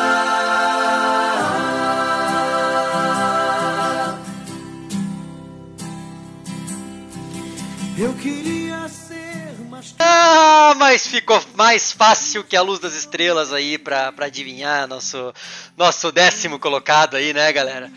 [7.97, 9.95] eu queria ser mais.
[9.97, 15.33] Ah, mas ficou mais fácil que a luz das estrelas aí pra, pra adivinhar nosso,
[15.77, 17.89] nosso décimo colocado aí, né, galera?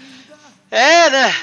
[0.70, 1.34] É, né?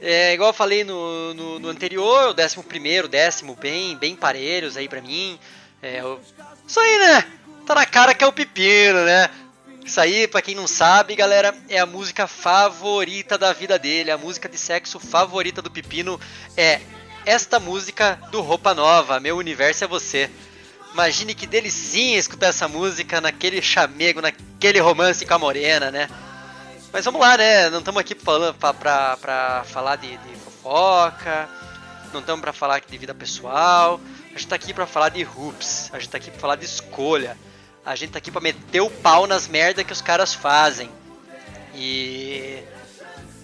[0.00, 4.76] É, igual eu falei no, no, no anterior, o décimo primeiro, décimo bem, bem parelhos
[4.76, 5.36] aí pra mim.
[5.82, 6.20] É, o-
[6.66, 7.24] isso aí, né?
[7.66, 9.28] Tá na cara que é o pepino, né?
[9.84, 14.10] Isso aí, pra quem não sabe, galera, é a música favorita da vida dele.
[14.10, 16.20] A música de sexo favorita do pepino
[16.56, 16.80] é
[17.24, 20.30] esta música do Roupa Nova, Meu Universo é Você.
[20.92, 26.08] Imagine que delicinha escutar essa música naquele chamego, naquele romance com a morena, né?
[26.92, 27.68] Mas vamos lá, né?
[27.70, 31.48] Não estamos aqui falando pra, pra, pra falar de, de fofoca,
[32.12, 34.00] não estamos pra falar de vida pessoal,
[34.38, 37.36] gente tá aqui pra falar de hoops, a gente tá aqui pra falar de escolha,
[37.84, 40.90] a gente tá aqui pra meter o pau nas merda que os caras fazem.
[41.74, 42.62] E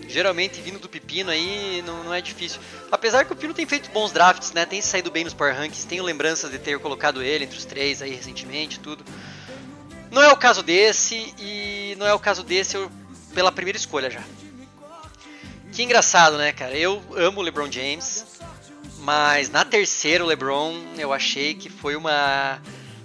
[0.08, 2.60] geralmente vindo do Pepino aí não, não é difícil.
[2.91, 4.64] Apesar que o Pepino tem feito bons drafts, né?
[4.64, 8.00] Tem saído bem nos Power Rankings, tenho lembranças de ter colocado ele entre os três
[8.00, 9.04] aí recentemente, tudo.
[10.10, 12.91] Não é o caso desse e não é o caso desse eu,
[13.34, 14.22] pela primeira escolha já.
[15.72, 16.76] Que engraçado, né, cara?
[16.76, 18.24] Eu amo o LeBron James,
[19.05, 22.58] mas na terceira o LeBron eu achei que foi uma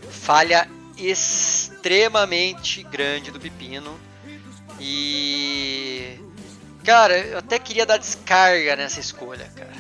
[0.10, 4.00] falha extremamente grande do Pepino.
[4.80, 6.18] E
[6.86, 9.74] cara, eu até queria dar descarga nessa escolha, cara.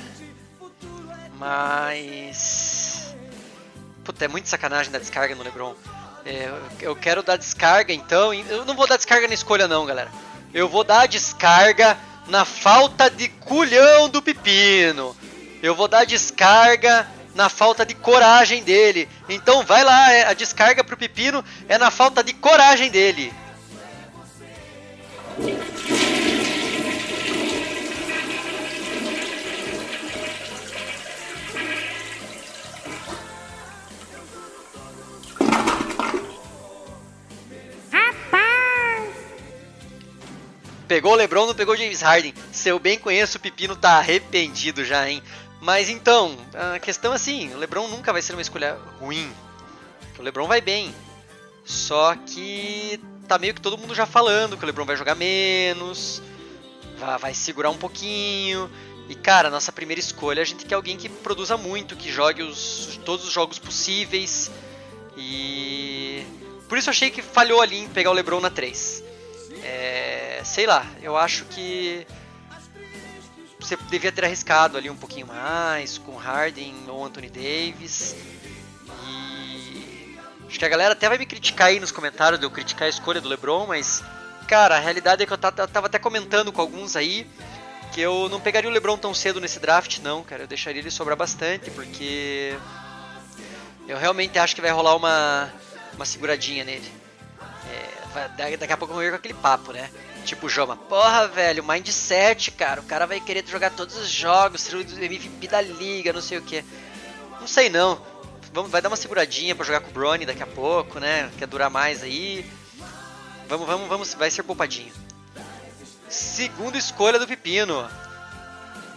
[1.37, 3.15] Mas
[4.03, 5.73] Puta, é muito sacanagem dar descarga no LeBron.
[6.25, 8.33] É, eu- quero dar descarga então.
[8.33, 10.11] Eu não vou dar descarga na escolha, não, galera.
[10.53, 11.97] Eu vou dar descarga
[12.27, 15.15] na falta de culhão do Pepino.
[15.61, 19.07] Eu vou dar descarga na falta de coragem dele.
[19.27, 23.33] Então vai lá, é- a descarga pro Pepino é na falta de coragem dele.
[40.87, 42.33] Pegou o LeBron, não pegou o James Harden.
[42.51, 45.21] Se eu bem conheço, o Pepino tá arrependido já, hein?
[45.61, 46.37] Mas então,
[46.73, 49.31] a questão é assim, o LeBron nunca vai ser uma escolha ruim.
[50.17, 50.93] O LeBron vai bem.
[51.65, 56.21] Só que tá meio que todo mundo já falando que o LeBron vai jogar menos,
[56.97, 58.69] vai, segurar um pouquinho.
[59.07, 62.99] E cara, nossa primeira escolha, a gente quer alguém que produza muito, que jogue os,
[63.05, 64.49] todos os jogos possíveis.
[65.17, 66.23] E
[66.67, 69.03] por isso eu achei que falhou ali em pegar o LeBron na 3.
[69.63, 72.07] É, sei lá, eu acho que
[73.59, 78.15] você devia ter arriscado ali um pouquinho mais com Harden ou Anthony Davis.
[79.07, 82.85] E acho que a galera até vai me criticar aí nos comentários de eu criticar
[82.85, 84.03] a escolha do LeBron, mas
[84.47, 87.27] cara, a realidade é que eu ta- tava até comentando com alguns aí
[87.93, 90.43] que eu não pegaria o LeBron tão cedo nesse draft, não, cara.
[90.43, 92.55] Eu deixaria ele sobrar bastante, porque
[93.87, 95.51] eu realmente acho que vai rolar uma,
[95.95, 96.91] uma seguradinha nele.
[97.71, 97.98] É,
[98.57, 99.89] daqui a pouco vamos ver com aquele papo, né?
[100.25, 102.81] Tipo Joma, porra, velho, mindset, cara.
[102.81, 106.37] O cara vai querer jogar todos os jogos, ser o MVP da liga, não sei
[106.37, 106.63] o que.
[107.39, 108.01] Não sei não.
[108.53, 111.29] Vamos, vai dar uma seguradinha pra jogar com o Brony daqui a pouco, né?
[111.37, 112.45] Quer durar mais aí.
[113.47, 114.13] Vamos, vamos, vamos.
[114.13, 114.91] Vai ser poupadinho.
[116.07, 117.89] Segunda escolha do Pepino.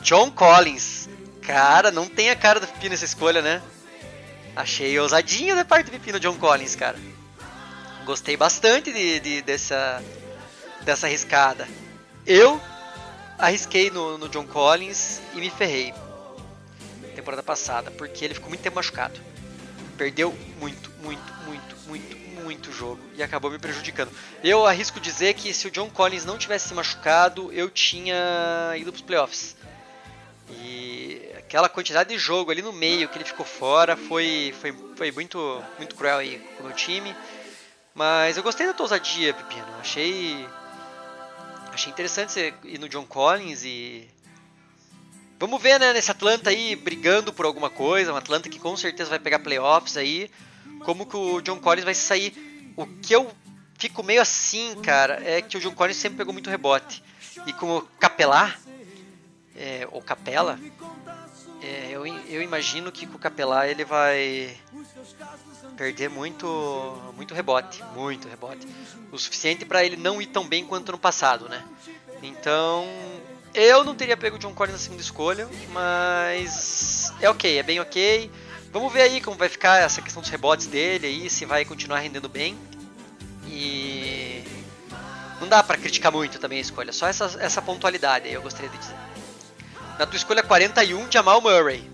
[0.01, 1.09] John Collins.
[1.43, 3.63] Cara, não tem a cara do Pepino essa escolha, né?
[4.55, 6.99] Achei ousadinho da parte do Pepino John Collins, cara.
[8.05, 10.03] Gostei bastante de, de- dessa,
[10.83, 11.69] dessa arriscada.
[12.27, 12.61] Eu
[13.39, 15.93] arrisquei no, no John Collins e me ferrei.
[17.15, 19.21] Temporada passada, porque ele ficou muito tempo machucado.
[19.97, 24.11] Perdeu muito, muito, muito, muito, muito jogo e acabou me prejudicando.
[24.43, 28.17] Eu arrisco dizer que se o John Collins não tivesse se machucado, eu tinha
[28.77, 29.55] ido pros playoffs.
[30.51, 35.13] E aquela quantidade de jogo ali no meio que ele ficou fora foi, foi, foi
[35.13, 37.15] muito, muito cruel aí com o meu time.
[37.95, 39.67] Mas eu gostei da tua ousadia, Pepino.
[39.81, 40.47] Achei.
[41.73, 44.09] Achei interessante você ir no John Collins e.
[45.39, 48.13] Vamos ver, né, nesse Atlanta aí brigando por alguma coisa.
[48.13, 50.31] Um Atlanta que com certeza vai pegar playoffs aí.
[50.85, 52.73] Como que o John Collins vai sair.
[52.77, 53.31] O que eu
[53.77, 57.03] fico meio assim, cara, é que o John Collins sempre pegou muito rebote.
[57.47, 58.55] E com o Capelá,
[59.57, 60.59] é, ou Capela,
[61.61, 64.57] é, eu, eu imagino que com o Capelá ele vai
[65.83, 66.47] perder muito
[67.17, 68.69] muito rebote, muito rebote.
[69.11, 71.61] O suficiente para ele não ir tão bem quanto no passado, né?
[72.23, 72.87] Então,
[73.53, 77.81] eu não teria pego o John Collins na segunda escolha, mas é ok, é bem
[77.81, 78.31] ok.
[78.71, 81.99] vamos ver aí como vai ficar essa questão dos rebotes dele aí, se vai continuar
[81.99, 82.57] rendendo bem.
[83.49, 84.45] E
[85.41, 88.71] não dá para criticar muito também a escolha, só essa, essa pontualidade aí eu gostaria
[88.71, 88.95] de dizer.
[89.99, 91.91] Na tua escolha 41, Jamal Murray.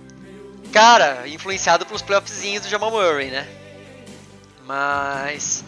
[0.75, 3.58] Cara, influenciado pelos playoffzinhos do Jamal Murray, né?
[4.69, 5.65] Mas.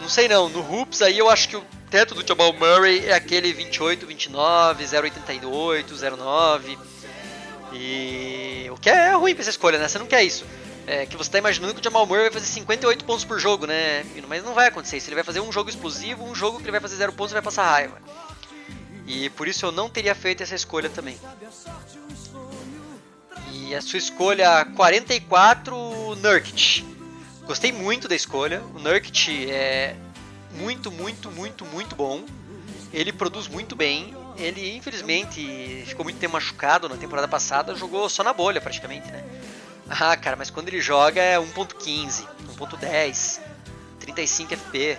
[0.00, 3.14] Não sei não, no Hoops aí eu acho que o teto do Jamal Murray é
[3.14, 6.78] aquele 28, 29, 0,88, 0,9.
[7.72, 8.66] E.
[8.68, 9.86] O que é ruim pra essa escolha, né?
[9.86, 10.44] Você não quer isso.
[10.88, 13.64] É que você tá imaginando que o Jamal Murray vai fazer 58 pontos por jogo,
[13.64, 14.04] né?
[14.26, 15.08] Mas não vai acontecer isso.
[15.08, 17.34] Ele vai fazer um jogo explosivo, um jogo que ele vai fazer 0 pontos e
[17.34, 17.96] vai passar raiva.
[19.06, 21.16] E por isso eu não teria feito essa escolha também.
[23.52, 26.91] E a sua escolha 44, Nurkic.
[27.52, 28.62] Gostei muito da escolha.
[28.74, 29.94] O Nurkic é
[30.52, 32.24] muito, muito, muito, muito bom.
[32.90, 34.16] Ele produz muito bem.
[34.38, 37.74] Ele, infelizmente, ficou muito tempo machucado na temporada passada.
[37.74, 39.22] Jogou só na bolha, praticamente, né?
[39.86, 42.24] Ah, cara, mas quando ele joga é 1.15,
[42.56, 43.40] 1.10,
[44.00, 44.98] 35 FP.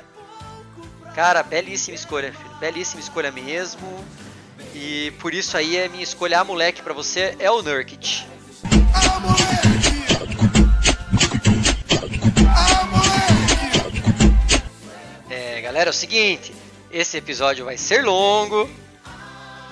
[1.16, 2.56] Cara, belíssima escolha, filho.
[2.60, 4.06] Belíssima escolha mesmo.
[4.76, 8.28] E por isso aí a minha escolha a moleque para você é o Nurkic.
[8.94, 9.93] Ah, moleque!
[15.74, 16.54] Galera, é o seguinte,
[16.92, 18.70] esse episódio vai ser longo,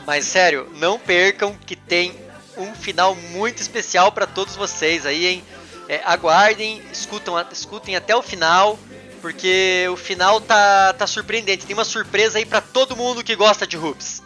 [0.03, 2.19] mas sério, não percam que tem
[2.57, 5.43] um final muito especial para todos vocês aí, hein?
[5.87, 8.79] É, aguardem, escutam, escutem até o final,
[9.21, 11.67] porque o final tá, tá surpreendente.
[11.67, 14.23] Tem uma surpresa aí para todo mundo que gosta de hoops.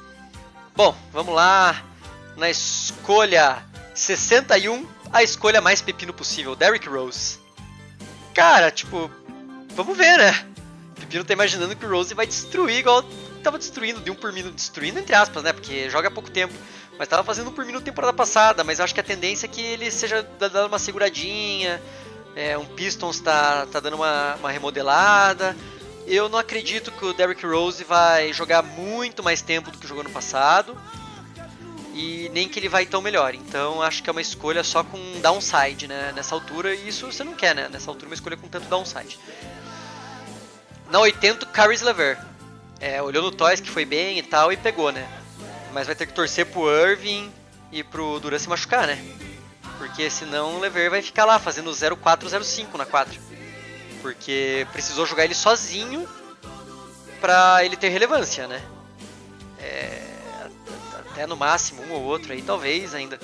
[0.73, 1.83] Bom, vamos lá.
[2.37, 3.61] Na escolha
[3.93, 7.37] 61, a escolha mais pepino possível, Derrick Rose.
[8.33, 9.11] Cara, tipo,
[9.75, 10.54] vamos ver, né?
[10.95, 13.03] Pepino tá imaginando que o Rose vai destruir igual
[13.45, 15.53] tava destruindo de um por minuto, destruindo entre aspas, né?
[15.53, 16.53] Porque joga há pouco tempo.
[16.97, 19.61] Mas tava fazendo um por minuto temporada passada, mas acho que a tendência é que
[19.61, 21.81] ele seja dando uma seguradinha.
[22.35, 25.55] É, um Pistons tá, tá dando uma, uma remodelada.
[26.07, 30.03] Eu não acredito que o Derrick Rose vai jogar muito mais tempo do que jogou
[30.03, 30.75] no passado
[31.93, 33.35] e nem que ele vai tão melhor.
[33.35, 36.13] Então acho que é uma escolha só com downside, né?
[36.15, 37.69] Nessa altura, e isso você não quer, né?
[37.69, 39.19] Nessa altura, uma escolha com tanto downside.
[40.89, 42.17] Na 80, Caris Lever.
[42.79, 45.07] É, olhou no Toys que foi bem e tal e pegou, né?
[45.73, 47.31] Mas vai ter que torcer pro Irving
[47.71, 49.03] e pro Duran se machucar, né?
[49.77, 53.19] Porque senão o Lever vai ficar lá fazendo 0-4-0-5 na 4.
[54.01, 56.07] Porque precisou jogar ele sozinho
[57.19, 58.61] pra ele ter relevância, né?
[59.59, 60.01] É,
[60.93, 63.19] até no máximo um ou outro aí, talvez ainda.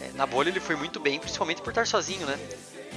[0.00, 2.38] É, na bolha ele foi muito bem, principalmente por estar sozinho, né?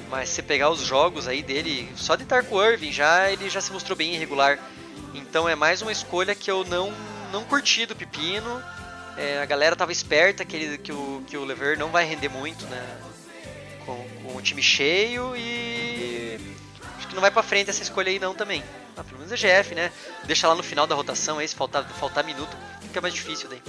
[0.10, 3.50] Mas se pegar os jogos aí dele, só de estar com o Irving já, ele
[3.50, 4.58] já se mostrou bem irregular.
[5.14, 6.94] Então é mais uma escolha que eu não,
[7.32, 8.64] não curti do Pepino.
[9.18, 12.30] É, a galera tava esperta que, ele, que, o, que o Lever não vai render
[12.30, 13.00] muito, né?
[13.86, 16.40] Com, com o time cheio e
[16.98, 18.64] acho que não vai para frente essa escolha aí não também.
[18.96, 19.92] Ah, pelo menos é GF, né?
[20.26, 23.62] Deixa lá no final da rotação aí, se faltar, faltar minuto, fica mais difícil daí.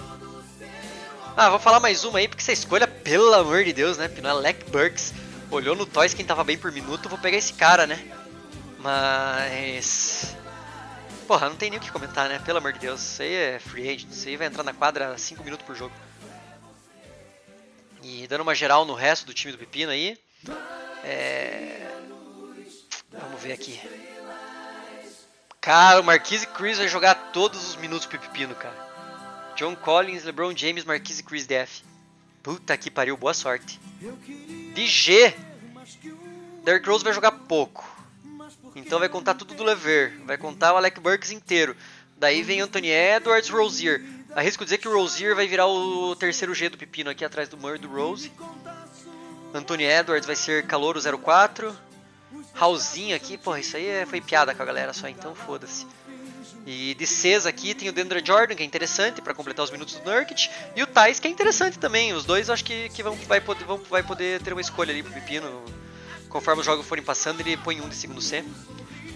[1.36, 4.08] Ah, vou falar mais uma aí, porque essa escolha, pelo amor de Deus, né?
[4.08, 5.12] Pino Alec Burks
[5.50, 7.98] olhou no Toys quem tava bem por minuto, vou pegar esse cara, né?
[8.78, 10.36] Mas.
[11.26, 12.38] Porra, não tem nem o que comentar, né?
[12.38, 15.16] Pelo amor de Deus, isso aí é free agent, isso aí vai entrar na quadra
[15.18, 15.94] 5 minutos por jogo.
[18.02, 20.18] E dando uma geral no resto do time do Pepino aí.
[21.04, 21.86] É...
[23.12, 23.80] Vamos ver aqui.
[25.60, 28.88] Cara, o Marquise Chris vai jogar todos os minutos pro Pepino, cara.
[29.56, 31.82] John Collins, LeBron James, Marquise Chris Def.
[32.48, 33.78] Puta que pariu, boa sorte.
[34.72, 35.34] De G,
[36.64, 37.86] Derrick Rose vai jogar pouco.
[38.74, 40.18] Então vai contar tudo do Lever.
[40.24, 41.76] Vai contar o Alec Burks inteiro.
[42.16, 44.02] Daí vem Anthony Edwards, Rozier.
[44.34, 47.58] Arrisco dizer que o Rozier vai virar o terceiro G do pepino aqui atrás do
[47.58, 48.32] Murray do Rose.
[49.52, 51.76] Anthony Edwards vai ser Calouro 04.
[52.54, 55.86] Raulzinho aqui, porra, isso aí é, foi piada com a galera só, então foda-se.
[56.70, 60.04] E de aqui tem o Dendra Jordan, que é interessante para completar os minutos do
[60.04, 62.12] Nurkic, e o Thais, que é interessante também.
[62.12, 65.02] Os dois acho que, que vão, vai, poder, vão, vai poder ter uma escolha ali
[65.02, 65.64] pro Pepino.
[66.28, 68.44] Conforme os jogos forem passando, ele põe um de segundo C.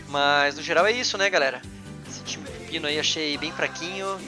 [0.09, 1.61] Mas no geral é isso, né, galera?
[2.09, 4.18] Esse time do Pepino aí achei bem fraquinho.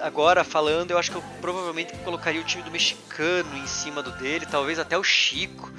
[0.00, 4.12] Agora falando, eu acho que eu provavelmente colocaria o time do mexicano em cima do
[4.12, 5.70] dele, talvez até o Chico.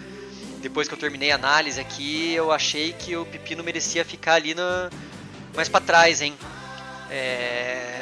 [0.62, 4.53] Depois que eu terminei a análise aqui, eu achei que o Pepino merecia ficar ali
[4.53, 4.91] na...
[5.55, 6.38] mais para trás, hein?
[7.13, 8.01] É...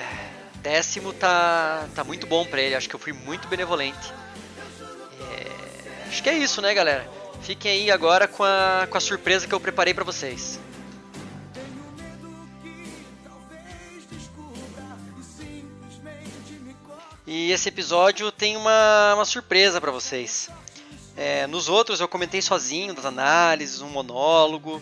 [0.62, 4.14] Décimo tá, tá muito bom pra ele, acho que eu fui muito benevolente.
[5.34, 6.08] É...
[6.08, 7.10] Acho que é isso, né, galera?
[7.42, 10.62] Fiquem aí agora com a, com a surpresa que eu preparei para vocês.
[17.28, 20.50] E esse episódio tem uma, uma surpresa para vocês.
[21.18, 24.82] É, nos outros eu comentei sozinho das análises, um monólogo.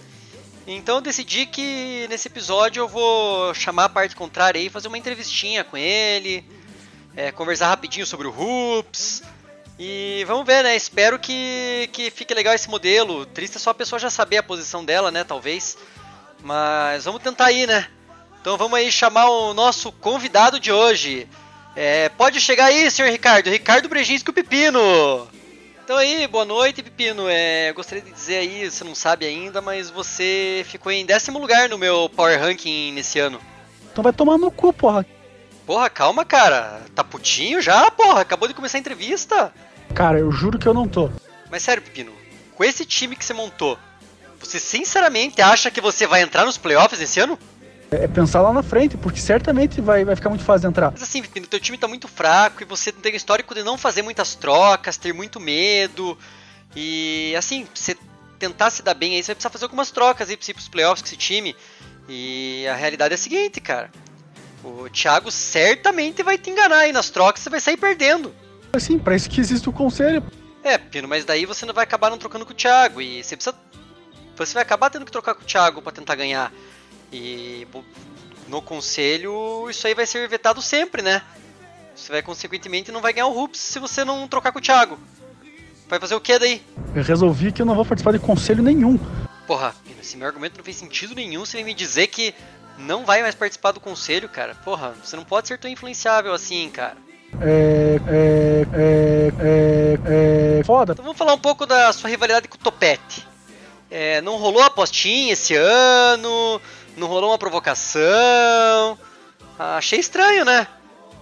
[0.71, 4.99] Então eu decidi que nesse episódio eu vou chamar a parte contrária e fazer uma
[4.99, 6.45] entrevistinha com ele,
[7.15, 9.23] é, conversar rapidinho sobre o Hoops.
[9.79, 10.75] E vamos ver, né?
[10.75, 13.25] Espero que, que fique legal esse modelo.
[13.25, 15.23] Triste é só a pessoa já saber a posição dela, né?
[15.23, 15.75] Talvez.
[16.43, 17.87] Mas vamos tentar aí, né?
[18.39, 21.27] Então vamos aí chamar o nosso convidado de hoje.
[21.75, 23.49] É, pode chegar aí, senhor Ricardo.
[23.49, 25.27] Ricardo Brejinski, o Pepino.
[25.89, 27.27] Então aí, boa noite, Pepino.
[27.27, 31.67] É, gostaria de dizer aí, você não sabe ainda, mas você ficou em décimo lugar
[31.67, 33.41] no meu Power Ranking nesse ano.
[33.91, 35.03] Então vai tomar no cu, porra.
[35.65, 36.83] Porra, calma, cara.
[36.93, 38.21] Tá putinho já, porra?
[38.21, 39.51] Acabou de começar a entrevista.
[39.95, 41.09] Cara, eu juro que eu não tô.
[41.49, 42.13] Mas sério, Pepino,
[42.53, 43.75] com esse time que você montou,
[44.39, 47.35] você sinceramente acha que você vai entrar nos playoffs esse ano?
[47.91, 50.91] É pensar lá na frente, porque certamente vai, vai ficar muito fácil de entrar.
[50.91, 53.77] Mas assim, Pepino, teu time tá muito fraco e você tem o histórico de não
[53.77, 56.17] fazer muitas trocas, ter muito medo.
[56.75, 57.97] E assim, você
[58.37, 60.67] tentar se dar bem aí, você vai precisar fazer algumas trocas aí pra ir pros
[60.67, 61.55] playoffs com esse time.
[62.07, 63.91] E a realidade é a seguinte, cara.
[64.63, 68.33] O Thiago certamente vai te enganar aí nas trocas, você vai sair perdendo.
[68.73, 70.23] Assim, pra isso que existe o conselho.
[70.63, 73.01] É, Pino, mas daí você não vai acabar não trocando com o Thiago.
[73.01, 73.55] E você precisa.
[74.35, 76.51] Você vai acabar tendo que trocar com o Thiago para tentar ganhar.
[77.11, 77.67] E
[78.47, 81.21] no conselho, isso aí vai ser vetado sempre, né?
[81.95, 84.97] Você vai, consequentemente, não vai ganhar o Rups se você não trocar com o Thiago.
[85.87, 86.61] Vai fazer o que daí?
[86.95, 88.97] Eu resolvi que eu não vou participar de conselho nenhum.
[89.47, 91.45] Porra, esse meu argumento não fez sentido nenhum.
[91.45, 92.33] Você vem me dizer que
[92.77, 94.55] não vai mais participar do conselho, cara.
[94.63, 96.95] Porra, você não pode ser tão influenciável assim, cara.
[97.41, 97.99] É.
[98.07, 98.67] É.
[98.73, 99.31] É.
[99.39, 100.59] É.
[100.59, 100.93] é foda.
[100.93, 103.27] Então vamos falar um pouco da sua rivalidade com o Topete.
[103.91, 106.61] É, não rolou apostinha esse ano,
[106.99, 108.97] não rolou uma provocação.
[109.57, 110.67] Ah, achei estranho, né?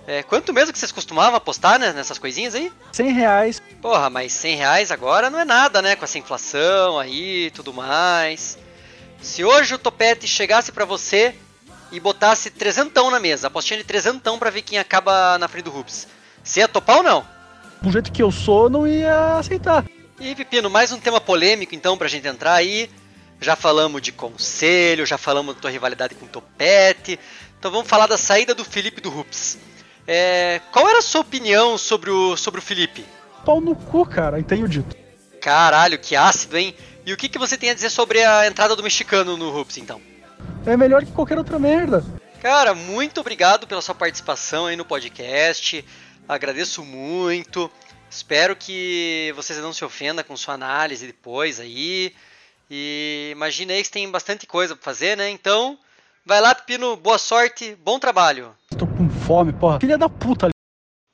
[0.08, 2.72] É, quanto mesmo que vocês costumavam apostar né, nessas coisinhas aí?
[2.94, 3.62] 100 reais.
[3.82, 5.96] Porra, mas 100 reais agora não é nada, né?
[5.96, 8.58] Com essa inflação aí tudo mais.
[9.22, 11.36] Se hoje o Topete chegasse para você
[11.92, 15.72] e botasse trezentão na mesa, apostinha de trezentão pra ver quem acaba na frente do
[15.72, 16.08] Rubens.
[16.44, 17.28] Você ia topar ou não?
[17.82, 19.86] Do jeito que eu sou, não ia aceitar.
[20.20, 22.90] E Pepino, mais um tema polêmico então pra gente entrar aí.
[23.40, 27.20] Já falamos de conselho, já falamos da tua rivalidade com o Topete.
[27.60, 29.58] Então vamos falar da saída do Felipe do Rups.
[30.08, 33.06] É, qual era a sua opinião sobre o, sobre o Felipe?
[33.46, 34.96] Pau no cu, cara, tenho dito.
[35.42, 36.76] Caralho, que ácido, hein?
[37.06, 39.78] E o que, que você tem a dizer sobre a entrada do mexicano no Rups,
[39.78, 40.02] então?
[40.66, 42.04] É melhor que qualquer outra merda.
[42.42, 45.84] Cara, muito obrigado pela sua participação aí no podcast.
[46.28, 47.72] Agradeço muito.
[48.10, 52.14] Espero que vocês não se ofendam com sua análise depois aí.
[52.70, 55.30] E imaginei que tem bastante coisa pra fazer, né?
[55.30, 55.78] Então,
[56.26, 58.56] vai lá, Pepino, boa sorte, bom trabalho.
[58.78, 59.80] Tô com fome, porra.
[59.80, 60.50] Filha da puta.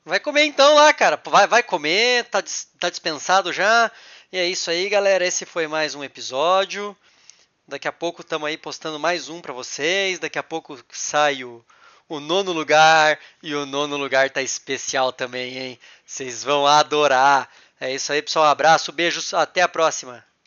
[0.05, 1.22] Vai comer então lá, cara.
[1.25, 2.43] Vai, vai comer, tá,
[2.79, 3.89] tá dispensado já.
[4.31, 5.25] E é isso aí, galera.
[5.25, 6.98] Esse foi mais um episódio.
[7.67, 10.19] Daqui a pouco estamos aí postando mais um para vocês.
[10.19, 11.63] Daqui a pouco sai o,
[12.10, 13.17] o nono lugar.
[13.41, 15.79] E o nono lugar tá especial também, hein?
[16.05, 17.50] Vocês vão adorar.
[17.79, 18.45] É isso aí, pessoal.
[18.45, 20.25] Um abraço, beijos, até a próxima.